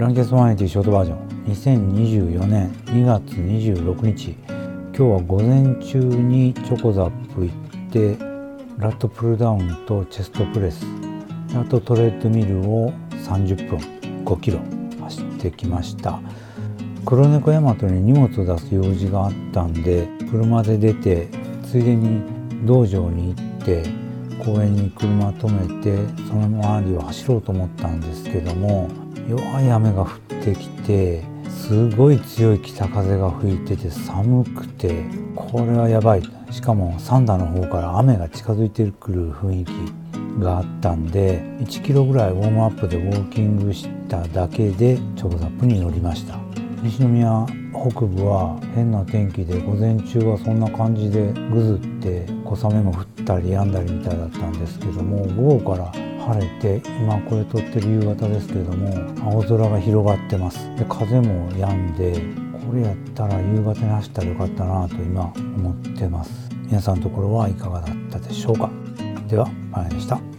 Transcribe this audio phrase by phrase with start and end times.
[0.00, 1.44] ランケスマネティショートバージョン。
[1.44, 4.30] 2024年2月26日。
[4.30, 8.16] 今日は午前中にチョコザップ行って
[8.78, 10.86] ラットプルダウンとチェストプレス。
[11.54, 13.78] あとトレッドミルを30分
[14.24, 14.60] 5キロ
[15.02, 16.18] 走ってきました。
[17.04, 21.28] 黒猫ヤマトに荷物を出す用事があったんで車で出て
[21.62, 22.22] ついでに
[22.64, 23.82] 道場に行って
[24.42, 28.88] 公園に車止めてその周りを走ろうと思ったんですけども
[29.30, 30.08] 弱い雨が降っ
[30.42, 35.04] てきてすごい強い北風が吹いてて寒くて
[35.36, 36.22] これはやばい。
[36.50, 46.36] しかもサンダーの方から雨が近づいてくる雰囲気があったんで1キロぐらいウォームアップでウォーキングしただけでチョコザップに乗りました。
[46.82, 58.92] 西宮北部は変な天気で午前中はそんな感じでぐずって小雨も降ったり止んだりみたいだったんですけども午後から晴れて今これ撮ってる夕方ですけれども
[59.24, 60.74] 青空が広がってます。
[60.76, 62.20] で風も止んで
[62.66, 66.48] これやったら夕方に走ったらよかったなと今思ってます。
[66.66, 68.70] 皆さんのところはいかがだったでしょうか。
[69.28, 70.29] ではまやでした。